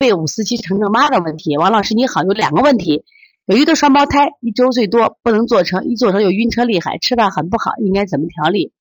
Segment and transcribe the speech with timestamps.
[0.00, 1.58] 被五四七成成妈的问题。
[1.58, 3.04] 王老师你好，有两个问题：
[3.44, 8.72] 有一对双胞胎，一周岁多，不能坐车，一坐车就晕车厉害，吃饭很不好，应该怎么调理？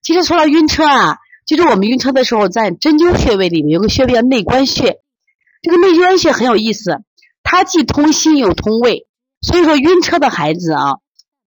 [0.00, 5.00] 其实说到晕车啊，就是我们晕车的时候，在针灸穴位里面有个穴位叫内关穴，
[5.60, 7.02] 这个内关穴很有意思，
[7.42, 9.08] 它既通心又通胃，
[9.40, 10.98] 所以说晕车的孩子啊，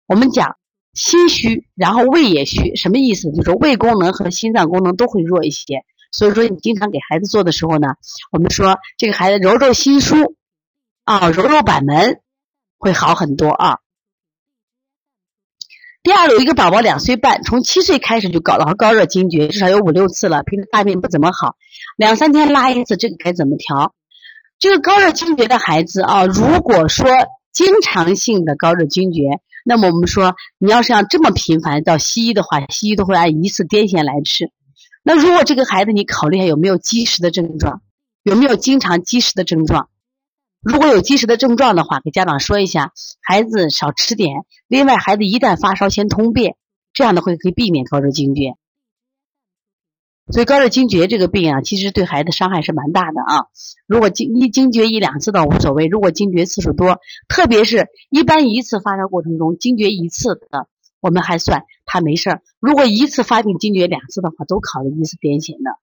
[0.07, 0.57] 我们讲。
[0.95, 3.33] 心虚，然后胃也虚，什么意思？
[3.33, 5.85] 就是胃功能和心脏功能都会弱一些。
[6.15, 7.89] 所以说，你经常给孩子做的时候呢，
[8.31, 10.35] 我们说这个孩子揉揉心枢，
[11.03, 12.21] 啊，揉揉板门，
[12.79, 13.79] 会好很多啊。
[16.05, 21.57] 第二，有一个宝宝两岁半，从七岁开始就搞了高热惊厥，至少有五六次了，平时大便不怎么好，
[21.97, 23.93] 两三天拉一次，这个该怎么调？
[24.61, 27.11] 这个高热惊厥的孩子啊，如果说
[27.53, 29.41] 经常性的高热惊厥。
[29.67, 34.53] 那么我们说，你要是要这么频繁到西医的话，西医都会按一次癫痫来治。
[35.07, 37.83] 那如果这个孩子你考虑一下有没有积食的症状，
[38.23, 39.91] 有没有经常积食的症状？
[40.63, 44.47] 如果有积食的症状的话，给家长说一下，孩子少吃点。
[44.67, 46.57] 另外，孩子一旦发烧先通便，
[46.95, 48.55] 这样的会可以避免高热惊厥。
[50.33, 53.45] 所以高热惊厥这个病啊，其实对孩子伤害是蛮大的啊。
[53.87, 60.67] 如果惊一惊厥一两次倒无所谓，如果惊厥次数多，特别是一般一次发烧过程中惊厥一次的，
[61.05, 62.43] 我们还算他没事儿。
[62.61, 65.79] 如果一次发病惊厥两次的话，都考虑一次癫痫的。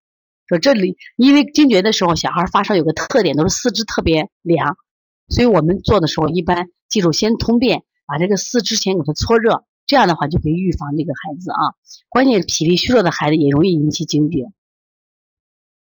[0.48, 4.78] 说这里因为惊厥的时候，小孩发烧有个特点，都是四肢特别凉，
[5.30, 9.64] 所以我们做的时候一般记住先通便，把这个四肢先给它搓热。
[9.86, 11.78] 这样的话就可以预防这个孩子啊，
[12.10, 14.52] 关键脾力虚弱的孩子也容易引起惊厥。